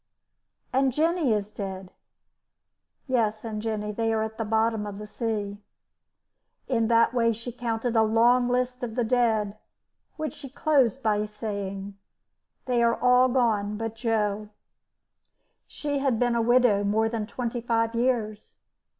[0.73, 1.91] "And Jenny is dead."
[3.05, 3.91] "Yes, and Jenny.
[3.91, 5.59] They are at the bottom of the sea."
[6.67, 9.59] In that way she counted a long list of the dead,
[10.17, 11.99] which she closed by saying:
[12.65, 14.49] "They are all gone but Joe."
[15.67, 18.57] She had been a widow more than twenty five years.